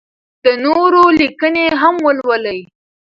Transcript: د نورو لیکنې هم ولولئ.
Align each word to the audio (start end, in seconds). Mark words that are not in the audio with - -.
د 0.43 0.45
نورو 0.65 1.01
لیکنې 1.21 1.65
هم 1.81 1.95
ولولئ. 2.05 2.59